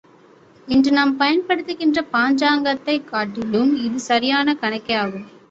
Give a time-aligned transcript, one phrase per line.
[0.67, 5.27] இன்று நாம் பயன்படுத்துகிற பஞ்சாங்கத்தைக் காட்டிலும் இது சரியான, கணக்கேயாகும்.